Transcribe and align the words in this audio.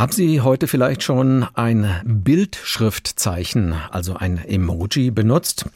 Haben 0.00 0.12
Sie 0.12 0.40
heute 0.40 0.66
vielleicht 0.66 1.02
schon 1.02 1.46
ein 1.52 2.00
Bildschriftzeichen, 2.06 3.74
also 3.90 4.14
ein 4.14 4.38
Emoji 4.42 5.10
benutzt? 5.10 5.66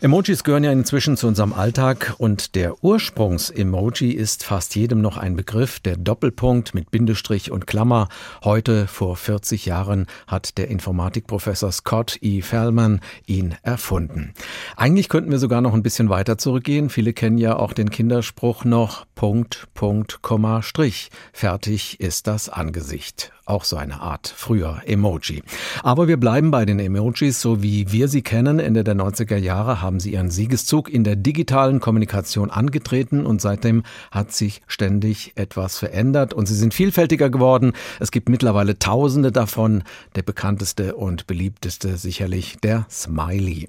Emojis 0.00 0.44
gehören 0.44 0.62
ja 0.62 0.70
inzwischen 0.70 1.16
zu 1.16 1.26
unserem 1.26 1.52
Alltag 1.52 2.14
und 2.18 2.54
der 2.54 2.84
Ursprungs-Emoji 2.84 4.12
ist 4.12 4.44
fast 4.44 4.76
jedem 4.76 5.00
noch 5.00 5.16
ein 5.16 5.34
Begriff. 5.34 5.80
Der 5.80 5.96
Doppelpunkt 5.96 6.74
mit 6.74 6.92
Bindestrich 6.92 7.50
und 7.50 7.66
Klammer. 7.66 8.08
Heute 8.44 8.86
vor 8.86 9.16
40 9.16 9.66
Jahren 9.66 10.06
hat 10.28 10.58
der 10.58 10.68
Informatikprofessor 10.68 11.72
Scott 11.72 12.18
E. 12.20 12.40
Fellman 12.40 13.00
ihn 13.26 13.56
erfunden. 13.64 14.32
Eigentlich 14.76 15.08
könnten 15.08 15.32
wir 15.32 15.40
sogar 15.40 15.60
noch 15.60 15.74
ein 15.74 15.82
bisschen 15.82 16.08
weiter 16.08 16.38
zurückgehen. 16.38 16.88
Viele 16.88 17.12
kennen 17.12 17.36
ja 17.36 17.56
auch 17.56 17.72
den 17.72 17.90
Kinderspruch 17.90 18.64
noch 18.64 19.06
Punkt, 19.16 19.66
Punkt, 19.74 20.22
Komma, 20.22 20.62
Strich. 20.62 21.10
Fertig 21.32 21.98
ist 21.98 22.28
das 22.28 22.48
Angesicht. 22.48 23.32
Auch 23.52 23.64
so 23.64 23.76
eine 23.76 24.00
Art 24.00 24.32
früher 24.34 24.80
Emoji. 24.86 25.42
Aber 25.82 26.08
wir 26.08 26.16
bleiben 26.16 26.50
bei 26.50 26.64
den 26.64 26.78
Emojis, 26.78 27.42
so 27.42 27.62
wie 27.62 27.92
wir 27.92 28.08
sie 28.08 28.22
kennen. 28.22 28.58
Ende 28.58 28.82
der 28.82 28.96
90er 28.96 29.36
Jahre 29.36 29.82
haben 29.82 30.00
sie 30.00 30.14
ihren 30.14 30.30
Siegeszug 30.30 30.88
in 30.88 31.04
der 31.04 31.16
digitalen 31.16 31.78
Kommunikation 31.78 32.50
angetreten 32.50 33.26
und 33.26 33.42
seitdem 33.42 33.82
hat 34.10 34.32
sich 34.32 34.62
ständig 34.66 35.32
etwas 35.34 35.76
verändert 35.76 36.32
und 36.32 36.46
sie 36.46 36.54
sind 36.54 36.72
vielfältiger 36.72 37.28
geworden. 37.28 37.74
Es 38.00 38.10
gibt 38.10 38.30
mittlerweile 38.30 38.78
tausende 38.78 39.32
davon. 39.32 39.82
Der 40.16 40.22
bekannteste 40.22 40.94
und 40.94 41.26
beliebteste 41.26 41.98
sicherlich 41.98 42.56
der 42.62 42.86
Smiley. 42.88 43.68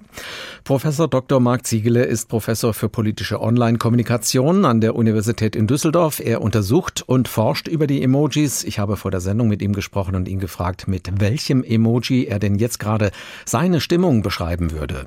Professor 0.64 1.08
Dr. 1.08 1.40
Marc 1.40 1.66
Ziegele 1.66 2.04
ist 2.04 2.30
Professor 2.30 2.72
für 2.72 2.88
politische 2.88 3.38
Online-Kommunikation 3.38 4.64
an 4.64 4.80
der 4.80 4.96
Universität 4.96 5.54
in 5.54 5.66
Düsseldorf. 5.66 6.20
Er 6.20 6.40
untersucht 6.40 7.04
und 7.06 7.28
forscht 7.28 7.68
über 7.68 7.86
die 7.86 8.02
Emojis. 8.02 8.64
Ich 8.64 8.78
habe 8.78 8.96
vor 8.96 9.10
der 9.10 9.20
Sendung 9.20 9.48
mit 9.48 9.60
ihm 9.60 9.73
gesprochen 9.74 10.14
und 10.14 10.28
ihn 10.28 10.38
gefragt, 10.38 10.88
mit 10.88 11.20
welchem 11.20 11.62
Emoji 11.62 12.26
er 12.26 12.38
denn 12.38 12.56
jetzt 12.56 12.78
gerade 12.78 13.10
seine 13.44 13.80
Stimmung 13.80 14.22
beschreiben 14.22 14.70
würde. 14.70 15.06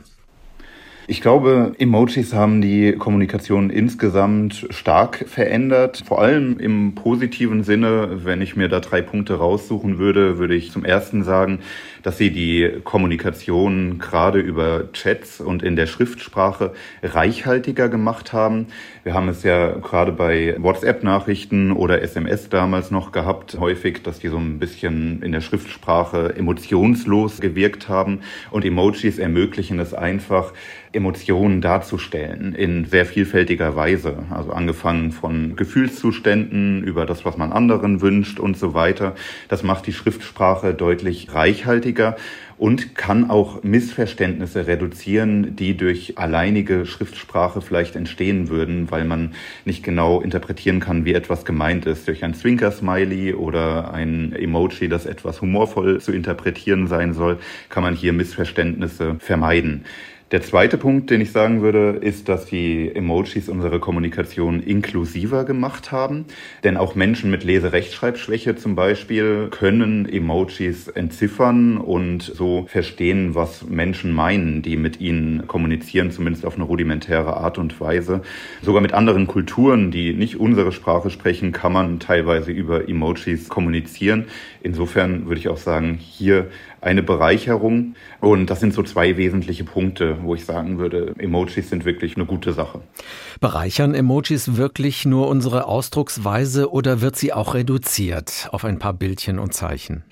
Ich 1.10 1.22
glaube, 1.22 1.72
Emojis 1.80 2.34
haben 2.34 2.60
die 2.60 2.92
Kommunikation 2.92 3.70
insgesamt 3.70 4.68
stark 4.72 5.24
verändert. 5.26 6.04
Vor 6.06 6.20
allem 6.20 6.60
im 6.60 6.96
positiven 6.96 7.64
Sinne, 7.64 8.26
wenn 8.26 8.42
ich 8.42 8.58
mir 8.58 8.68
da 8.68 8.82
drei 8.82 9.02
Punkte 9.02 9.36
raussuchen 9.36 10.00
würde, 10.00 10.38
würde 10.38 10.54
ich 10.54 10.70
zum 10.70 10.84
ersten 10.84 11.24
sagen, 11.24 11.60
dass 12.04 12.18
sie 12.18 12.32
die 12.32 12.82
Kommunikation 12.84 14.00
gerade 14.00 14.40
über 14.40 14.92
Chats 14.92 15.40
und 15.40 15.64
in 15.64 15.78
der 15.78 15.86
Schriftsprache 15.86 16.74
reichhaltiger 17.02 17.88
gemacht 17.88 18.34
haben. 18.34 18.68
Wir 19.06 19.14
haben 19.14 19.30
es 19.30 19.44
ja 19.44 19.76
gerade 19.76 20.12
bei 20.12 20.58
WhatsApp-Nachrichten 20.58 21.72
oder 21.72 22.02
SMS 22.02 22.50
damals 22.50 22.92
noch 22.92 23.14
gehabt, 23.14 23.58
häufig, 23.58 24.04
dass 24.04 24.20
die 24.20 24.28
so 24.28 24.38
ein 24.38 24.60
bisschen 24.60 25.22
in 25.22 25.32
der 25.32 25.40
Schriftsprache 25.42 26.36
emotionslos 26.36 27.40
gewirkt 27.40 27.88
haben 27.88 28.20
und 28.52 28.66
Emojis 28.66 29.20
ermöglichen 29.20 29.80
es 29.80 29.94
einfach, 29.94 30.52
Emotionen 30.98 31.62
darzustellen 31.62 32.54
in 32.54 32.84
sehr 32.86 33.06
vielfältiger 33.06 33.76
Weise. 33.76 34.26
Also 34.30 34.52
angefangen 34.52 35.14
von 35.14 35.56
Gefühlszuständen 35.56 36.84
über 36.84 37.06
das, 37.06 37.24
was 37.24 37.38
man 37.38 37.54
anderen 37.54 38.02
wünscht 38.02 38.40
und 38.40 38.58
so 38.58 38.74
weiter. 38.74 39.16
Das 39.48 39.64
macht 39.64 39.88
die 39.88 39.94
Schriftsprache 39.94 40.74
deutlich 40.74 41.34
reichhaltiger 41.34 42.18
und 42.58 42.96
kann 42.96 43.30
auch 43.30 43.64
Missverständnisse 43.64 44.68
reduzieren, 44.68 45.56
die 45.56 45.78
durch 45.78 46.18
alleinige 46.18 46.86
Schriftsprache 46.86 47.62
vielleicht 47.62 47.96
entstehen 47.96 48.50
würden, 48.50 48.90
weil 48.90 49.06
man 49.06 49.34
nicht 49.64 49.84
genau 49.84 50.22
interpretieren 50.22 50.80
kann, 50.80 51.06
wie 51.06 51.14
etwas 51.14 51.46
gemeint 51.46 51.86
ist. 51.86 52.08
Durch 52.08 52.24
ein 52.24 52.34
Zwinker-Smiley 52.34 53.36
oder 53.36 53.94
ein 53.94 54.34
Emoji, 54.34 54.90
das 54.90 55.06
etwas 55.06 55.42
humorvoll 55.42 56.02
zu 56.02 56.12
interpretieren 56.12 56.88
sein 56.88 57.14
soll, 57.14 57.38
kann 57.70 57.84
man 57.84 57.96
hier 57.96 58.14
Missverständnisse 58.14 59.18
vermeiden. 59.20 59.86
Der 60.32 60.42
zweite 60.42 60.78
Punkt, 60.78 61.10
den 61.10 61.22
ich 61.22 61.32
sagen 61.32 61.62
würde, 61.62 62.00
ist, 62.02 62.28
dass 62.28 62.46
die 62.46 62.94
Emojis 62.94 63.48
unsere 63.48 63.80
Kommunikation 63.80 64.62
inklusiver 64.62 65.46
gemacht 65.46 65.94
haben. 65.94 66.26
Denn 66.66 66.76
auch 66.76 66.96
Menschen 66.96 67.32
mit 67.32 67.46
Leserechtschreibschwäche 67.46 68.58
zum 68.58 68.76
Beispiel 68.76 69.48
können 69.52 70.06
Emojis 70.06 70.90
entziffern 70.90 71.78
und 71.78 72.24
so 72.24 72.66
verstehen, 72.68 73.36
was 73.36 73.70
Menschen 73.70 74.12
meinen, 74.12 74.62
die 74.62 74.76
mit 74.76 75.00
ihnen 75.00 75.48
kommunizieren, 75.48 76.12
zumindest 76.12 76.46
auf 76.46 76.56
eine 76.56 76.66
rudimentäre 76.66 77.38
Art 77.38 77.58
und 77.58 77.80
Weise. 77.80 78.22
Sogar 78.62 78.82
mit 78.82 78.92
anderen 78.92 79.28
Kulturen, 79.28 79.92
die 79.92 80.14
nicht 80.14 80.42
unsere 80.42 80.74
Sprache 80.74 81.10
sprechen, 81.10 81.54
kann 81.54 81.72
man 81.72 82.02
teilweise 82.02 82.52
über 82.52 82.90
Emojis 82.90 83.48
kommunizieren. 83.48 84.26
Insofern 84.62 85.28
würde 85.28 85.40
ich 85.40 85.48
auch 85.48 85.56
sagen, 85.56 85.98
hier 85.98 86.50
eine 86.82 87.04
Bereicherung. 87.04 87.96
Und 88.22 88.50
das 88.50 88.60
sind 88.60 88.74
so 88.74 88.84
zwei 88.84 89.18
wesentliche 89.18 89.64
Punkte, 89.64 90.18
wo 90.22 90.36
ich 90.36 90.46
sagen 90.46 90.78
würde, 90.78 91.14
Emojis 91.18 91.70
sind 91.70 91.86
wirklich 91.86 92.16
eine 92.16 92.26
gute 92.26 92.54
Sache. 92.54 92.82
Bereichern 93.40 93.94
Emojis 93.94 94.58
wirklich 94.58 95.06
nur 95.06 95.28
unsere 95.28 95.66
Ausdrucksweise 95.66 96.72
oder 96.72 97.02
wird 97.02 97.16
sie 97.16 97.34
auch 97.34 97.54
reduziert 97.54 98.50
auf 98.52 98.66
ein 98.66 98.80
paar 98.80 98.94
Bildchen 98.94 99.40
und 99.40 99.54
Zeichen? 99.54 100.04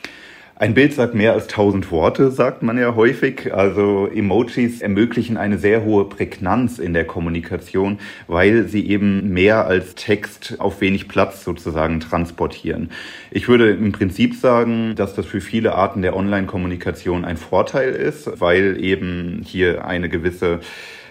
Ein 0.57 0.73
Bild 0.73 0.93
sagt 0.93 1.15
mehr 1.15 1.33
als 1.33 1.47
tausend 1.47 1.91
Worte, 1.91 2.31
sagt 2.31 2.63
man 2.63 2.77
ja 2.77 2.95
häufig. 2.95 3.53
Also 3.53 4.07
Emojis 4.07 4.81
ermöglichen 4.81 5.35
eine 5.35 5.57
sehr 5.57 5.83
hohe 5.83 6.05
Prägnanz 6.05 6.79
in 6.79 6.93
der 6.93 7.03
Kommunikation, 7.03 7.99
weil 8.27 8.69
sie 8.69 8.87
eben 8.87 9.33
mehr 9.33 9.67
als 9.67 9.95
Text 9.95 10.55
auf 10.59 10.79
wenig 10.79 11.09
Platz 11.09 11.43
sozusagen 11.43 11.99
transportieren. 11.99 12.91
Ich 13.31 13.49
würde 13.49 13.71
im 13.71 13.91
Prinzip 13.91 14.33
sagen, 14.33 14.95
dass 14.95 15.13
das 15.13 15.25
für 15.25 15.41
viele 15.41 15.75
Arten 15.75 16.01
der 16.01 16.15
Online-Kommunikation 16.15 17.25
ein 17.25 17.35
Vorteil 17.35 17.89
ist, 17.89 18.39
weil 18.39 18.81
eben 18.81 19.41
hier 19.45 19.83
eine 19.83 20.07
gewisse 20.07 20.61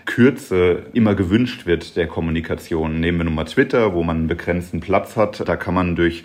Kürze 0.07 0.85
immer 0.95 1.15
gewünscht 1.15 1.67
wird 1.67 1.97
der 1.97 2.07
Kommunikation. 2.07 2.99
Nehmen 2.99 3.19
wir 3.19 3.25
nun 3.25 3.35
mal 3.35 3.45
Twitter, 3.45 3.93
wo 3.93 4.03
man 4.03 4.17
einen 4.17 4.27
begrenzten 4.27 4.81
Platz 4.81 5.19
hat. 5.19 5.47
Da 5.47 5.57
kann 5.57 5.75
man 5.75 5.97
durch 5.97 6.25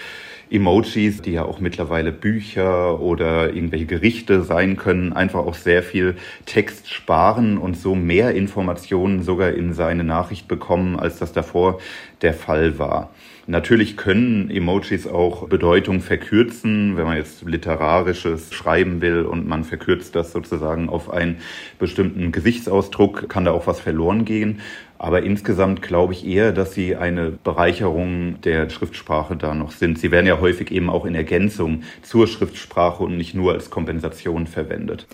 Emojis, 0.51 1.21
die 1.21 1.33
ja 1.33 1.45
auch 1.45 1.59
mittlerweile 1.59 2.11
Bücher 2.11 2.99
oder 2.99 3.53
irgendwelche 3.53 3.85
Gerichte 3.85 4.41
sein 4.41 4.77
können, 4.77 5.13
einfach 5.13 5.39
auch 5.39 5.53
sehr 5.53 5.83
viel 5.83 6.15
Text 6.45 6.91
sparen 6.91 7.57
und 7.57 7.77
so 7.77 7.93
mehr 7.95 8.33
Informationen 8.33 9.21
sogar 9.21 9.51
in 9.51 9.73
seine 9.73 10.03
Nachricht 10.03 10.47
bekommen, 10.47 10.99
als 10.99 11.19
das 11.19 11.33
davor 11.33 11.79
der 12.21 12.33
Fall 12.33 12.79
war. 12.79 13.11
Natürlich 13.49 13.97
können 13.97 14.51
Emojis 14.51 15.07
auch 15.07 15.47
Bedeutung 15.47 16.01
verkürzen, 16.01 16.97
wenn 16.97 17.05
man 17.05 17.17
jetzt 17.17 17.43
literarisches 17.43 18.53
schreiben 18.53 19.01
will 19.01 19.23
und 19.23 19.47
man 19.47 19.63
verkürzt 19.63 20.15
das 20.15 20.31
sozusagen 20.31 20.87
auf 20.87 21.09
einen 21.09 21.37
bestimmten 21.79 22.31
Gesichtsausdruck, 22.31 23.27
kann 23.27 23.45
da 23.45 23.51
auch 23.51 23.65
was 23.65 23.79
verloren 23.79 24.23
gehen. 24.23 24.59
Aber 24.99 25.23
insgesamt 25.23 25.81
glaube 25.81 26.11
ich 26.11 26.27
eher, 26.27 26.51
dass 26.51 26.73
sie 26.73 26.97
eine 26.97 27.31
Bereicherung 27.31 28.41
der 28.41 28.69
Schriftsprache 28.69 29.37
da 29.37 29.55
noch 29.55 29.71
sind. 29.71 29.97
Sie 29.97 30.11
werden 30.11 30.27
ja 30.27 30.41
häufig 30.41 30.71
eben 30.71 30.89
auch 30.89 31.05
in 31.05 31.15
Ergänzung 31.15 31.83
zur 32.01 32.27
Schriftsprache 32.27 33.03
und 33.03 33.15
nicht 33.15 33.33
nur 33.33 33.53
als 33.53 33.69
Kompensation 33.69 34.45
verwendet. 34.45 35.07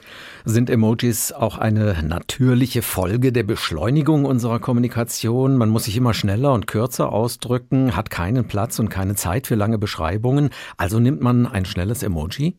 Sind 0.44 0.72
Emojis 0.72 1.32
auch 1.32 1.60
eine 1.60 2.04
natürliche 2.04 2.82
Folge 2.82 3.32
der 3.32 3.44
Beschleunigung 3.44 4.26
unserer 4.26 4.60
Kommunikation? 4.60 5.56
Man 5.56 5.70
muss 5.70 5.84
sich 5.84 5.98
immer 5.98 6.16
schneller 6.16 6.54
und 6.54 6.66
kürzer 6.66 7.12
ausdrücken, 7.12 7.96
hat 7.96 8.10
keinen 8.10 8.48
Platz 8.48 8.80
und 8.80 8.90
keine 8.90 9.14
Zeit 9.14 9.46
für 9.46 9.56
lange 9.56 9.78
Beschreibungen. 9.78 10.50
Also 10.78 11.00
nimmt 11.00 11.22
man 11.22 11.46
ein 11.46 11.66
schnelles 11.66 12.02
Emoji? 12.02 12.58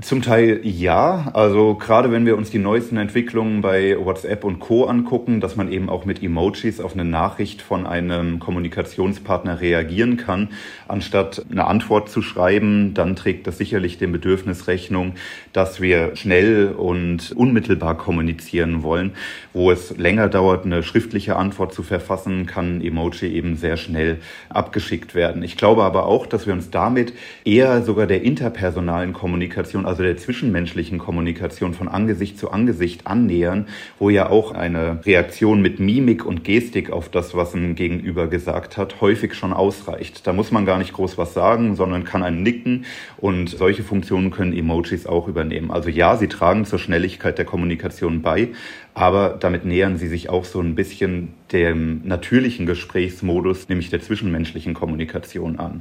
Zum 0.00 0.22
Teil 0.22 0.60
ja. 0.62 1.28
Also 1.34 1.74
gerade 1.74 2.12
wenn 2.12 2.24
wir 2.24 2.36
uns 2.36 2.50
die 2.50 2.60
neuesten 2.60 2.98
Entwicklungen 2.98 3.62
bei 3.62 3.96
WhatsApp 3.98 4.44
und 4.44 4.60
Co 4.60 4.84
angucken, 4.84 5.40
dass 5.40 5.56
man 5.56 5.72
eben 5.72 5.88
auch 5.88 6.04
mit 6.04 6.22
Emojis 6.22 6.78
auf 6.80 6.92
eine 6.94 7.04
Nachricht 7.04 7.62
von 7.62 7.84
einem 7.84 8.38
Kommunikationspartner 8.38 9.60
reagieren 9.60 10.16
kann, 10.16 10.50
anstatt 10.86 11.44
eine 11.50 11.66
Antwort 11.66 12.10
zu 12.10 12.22
schreiben, 12.22 12.94
dann 12.94 13.16
trägt 13.16 13.48
das 13.48 13.58
sicherlich 13.58 13.98
dem 13.98 14.12
Bedürfnis 14.12 14.68
Rechnung, 14.68 15.14
dass 15.52 15.80
wir 15.80 16.14
schnell 16.14 16.68
und 16.68 17.32
unmittelbar 17.32 17.96
kommunizieren 17.96 18.84
wollen. 18.84 19.14
Wo 19.52 19.72
es 19.72 19.96
länger 19.96 20.28
dauert, 20.28 20.64
eine 20.64 20.84
schriftliche 20.84 21.34
Antwort 21.34 21.74
zu 21.74 21.82
verfassen, 21.82 22.46
kann 22.46 22.80
Emoji 22.80 23.26
eben 23.32 23.56
sehr 23.56 23.76
schnell 23.76 24.18
abgeschickt 24.48 25.16
werden. 25.16 25.42
Ich 25.42 25.56
glaube 25.56 25.82
aber 25.82 26.06
auch, 26.06 26.26
dass 26.26 26.46
wir 26.46 26.52
uns 26.52 26.70
damit 26.70 27.14
eher 27.44 27.82
sogar 27.82 28.06
der 28.06 28.22
interpersonalen 28.22 29.12
Kommunikation 29.12 29.87
also 29.88 30.02
der 30.02 30.16
zwischenmenschlichen 30.16 30.98
Kommunikation 30.98 31.74
von 31.74 31.88
Angesicht 31.88 32.38
zu 32.38 32.50
Angesicht 32.50 33.06
annähern, 33.06 33.66
wo 33.98 34.10
ja 34.10 34.28
auch 34.28 34.52
eine 34.52 35.04
Reaktion 35.04 35.62
mit 35.62 35.80
Mimik 35.80 36.24
und 36.24 36.44
Gestik 36.44 36.90
auf 36.90 37.08
das, 37.08 37.34
was 37.34 37.54
ein 37.54 37.74
Gegenüber 37.74 38.28
gesagt 38.28 38.76
hat, 38.76 39.00
häufig 39.00 39.34
schon 39.34 39.52
ausreicht. 39.52 40.26
Da 40.26 40.32
muss 40.32 40.52
man 40.52 40.66
gar 40.66 40.78
nicht 40.78 40.92
groß 40.92 41.18
was 41.18 41.34
sagen, 41.34 41.74
sondern 41.74 42.04
kann 42.04 42.22
ein 42.22 42.42
Nicken 42.42 42.84
und 43.16 43.48
solche 43.48 43.82
Funktionen 43.82 44.30
können 44.30 44.52
Emojis 44.52 45.06
auch 45.06 45.26
übernehmen. 45.26 45.70
Also 45.70 45.88
ja, 45.88 46.16
sie 46.16 46.28
tragen 46.28 46.66
zur 46.66 46.78
Schnelligkeit 46.78 47.38
der 47.38 47.46
Kommunikation 47.46 48.22
bei, 48.22 48.48
aber 48.94 49.36
damit 49.40 49.64
nähern 49.64 49.96
sie 49.96 50.08
sich 50.08 50.28
auch 50.28 50.44
so 50.44 50.60
ein 50.60 50.74
bisschen 50.74 51.34
dem 51.50 52.02
natürlichen 52.04 52.66
Gesprächsmodus, 52.66 53.68
nämlich 53.68 53.90
der 53.90 54.00
zwischenmenschlichen 54.00 54.74
Kommunikation 54.74 55.58
an. 55.58 55.80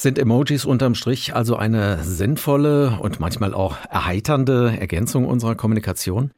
Sind 0.00 0.18
Emojis 0.18 0.64
unterm 0.64 0.94
Strich 0.94 1.36
also 1.36 1.56
eine 1.56 2.02
sinnvolle 2.02 2.98
und 3.02 3.20
manchmal 3.20 3.52
auch 3.52 3.76
erheiternde 3.90 4.74
Ergänzung 4.80 5.26
unserer 5.26 5.56
Kommunikation? 5.56 6.30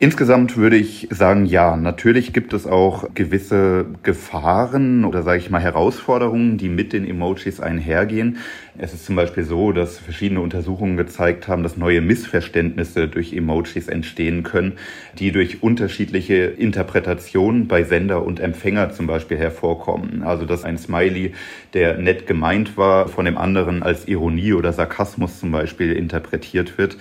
Insgesamt 0.00 0.56
würde 0.56 0.76
ich 0.76 1.08
sagen, 1.10 1.44
ja, 1.44 1.76
natürlich 1.76 2.32
gibt 2.32 2.52
es 2.52 2.68
auch 2.68 3.12
gewisse 3.14 3.84
Gefahren 4.04 5.04
oder 5.04 5.24
sage 5.24 5.40
ich 5.40 5.50
mal 5.50 5.60
Herausforderungen, 5.60 6.56
die 6.56 6.68
mit 6.68 6.92
den 6.92 7.04
Emojis 7.04 7.58
einhergehen. 7.58 8.36
Es 8.78 8.94
ist 8.94 9.06
zum 9.06 9.16
Beispiel 9.16 9.42
so, 9.42 9.72
dass 9.72 9.98
verschiedene 9.98 10.40
Untersuchungen 10.40 10.96
gezeigt 10.96 11.48
haben, 11.48 11.64
dass 11.64 11.76
neue 11.76 12.00
Missverständnisse 12.00 13.08
durch 13.08 13.32
Emojis 13.32 13.88
entstehen 13.88 14.44
können, 14.44 14.74
die 15.18 15.32
durch 15.32 15.64
unterschiedliche 15.64 16.44
Interpretationen 16.44 17.66
bei 17.66 17.82
Sender 17.82 18.24
und 18.24 18.38
Empfänger 18.38 18.92
zum 18.92 19.08
Beispiel 19.08 19.36
hervorkommen. 19.36 20.22
Also 20.22 20.44
dass 20.44 20.62
ein 20.62 20.78
Smiley, 20.78 21.32
der 21.74 21.98
nett 21.98 22.28
gemeint 22.28 22.76
war, 22.76 23.08
von 23.08 23.24
dem 23.24 23.36
anderen 23.36 23.82
als 23.82 24.06
Ironie 24.06 24.52
oder 24.52 24.72
Sarkasmus 24.72 25.40
zum 25.40 25.50
Beispiel 25.50 25.90
interpretiert 25.90 26.78
wird. 26.78 26.96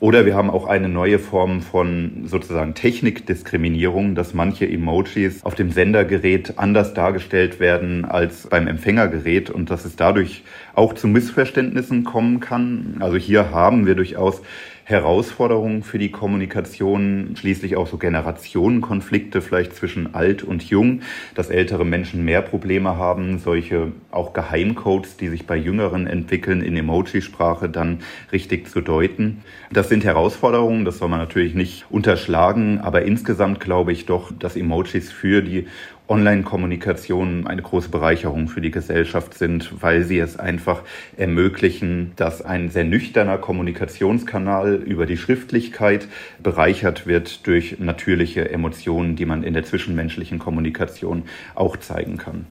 Oder 0.00 0.26
wir 0.26 0.34
haben 0.34 0.50
auch 0.50 0.66
eine 0.66 0.88
neue 0.88 1.18
Form 1.18 1.62
von 1.62 2.24
sozusagen 2.26 2.74
Technikdiskriminierung, 2.74 4.14
dass 4.14 4.34
manche 4.34 4.68
Emojis 4.68 5.44
auf 5.44 5.54
dem 5.54 5.70
Sendergerät 5.70 6.54
anders 6.58 6.94
dargestellt 6.94 7.60
werden 7.60 8.04
als 8.04 8.48
beim 8.48 8.66
Empfängergerät 8.66 9.50
und 9.50 9.70
dass 9.70 9.84
es 9.84 9.96
dadurch 9.96 10.42
auch 10.74 10.94
zu 10.94 11.06
Missverständnissen 11.06 12.04
kommen 12.04 12.40
kann. 12.40 12.96
Also 13.00 13.16
hier 13.16 13.50
haben 13.50 13.86
wir 13.86 13.94
durchaus 13.94 14.42
Herausforderungen 14.86 15.82
für 15.82 15.98
die 15.98 16.10
Kommunikation, 16.10 17.36
schließlich 17.38 17.76
auch 17.76 17.86
so 17.86 17.96
Generationenkonflikte 17.96 19.40
vielleicht 19.40 19.74
zwischen 19.74 20.14
alt 20.14 20.42
und 20.42 20.62
jung, 20.62 21.00
dass 21.34 21.48
ältere 21.48 21.86
Menschen 21.86 22.22
mehr 22.22 22.42
Probleme 22.42 22.98
haben, 22.98 23.38
solche 23.38 23.92
auch 24.10 24.34
Geheimcodes, 24.34 25.16
die 25.16 25.28
sich 25.28 25.46
bei 25.46 25.56
Jüngeren 25.56 26.06
entwickeln, 26.06 26.60
in 26.60 26.76
Emoji-Sprache 26.76 27.70
dann 27.70 28.00
richtig 28.30 28.68
zu 28.68 28.82
deuten. 28.82 29.42
Das 29.72 29.88
sind 29.88 30.04
Herausforderungen, 30.04 30.84
das 30.84 30.98
soll 30.98 31.08
man 31.08 31.18
natürlich 31.18 31.54
nicht 31.54 31.86
unterschlagen, 31.88 32.78
aber 32.78 33.02
insgesamt 33.02 33.60
glaube 33.60 33.92
ich 33.92 34.04
doch, 34.04 34.32
dass 34.38 34.54
Emojis 34.54 35.10
für 35.10 35.40
die 35.40 35.66
Online-Kommunikation 36.06 37.46
eine 37.46 37.62
große 37.62 37.88
Bereicherung 37.88 38.48
für 38.48 38.60
die 38.60 38.70
Gesellschaft 38.70 39.34
sind, 39.34 39.82
weil 39.82 40.04
sie 40.04 40.18
es 40.18 40.38
einfach 40.38 40.82
ermöglichen, 41.16 42.12
dass 42.16 42.42
ein 42.42 42.68
sehr 42.68 42.84
nüchterner 42.84 43.38
Kommunikationskanal 43.38 44.74
über 44.74 45.06
die 45.06 45.16
Schriftlichkeit 45.16 46.08
bereichert 46.42 47.06
wird 47.06 47.46
durch 47.46 47.78
natürliche 47.78 48.50
Emotionen, 48.50 49.16
die 49.16 49.24
man 49.24 49.42
in 49.42 49.54
der 49.54 49.64
zwischenmenschlichen 49.64 50.38
Kommunikation 50.38 51.22
auch 51.54 51.78
zeigen 51.78 52.18
kann. 52.18 52.46